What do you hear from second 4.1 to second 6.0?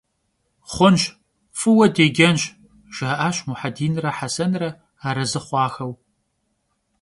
Hesenre, arezı xhuaxeu.